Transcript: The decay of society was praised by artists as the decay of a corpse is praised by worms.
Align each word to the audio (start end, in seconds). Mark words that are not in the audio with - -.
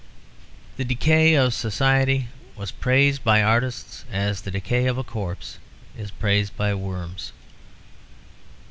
The 0.77 0.83
decay 0.83 1.35
of 1.35 1.53
society 1.53 2.29
was 2.55 2.71
praised 2.71 3.23
by 3.23 3.43
artists 3.43 4.03
as 4.11 4.41
the 4.41 4.49
decay 4.49 4.87
of 4.87 4.97
a 4.97 5.03
corpse 5.03 5.59
is 5.95 6.09
praised 6.09 6.57
by 6.57 6.73
worms. 6.73 7.33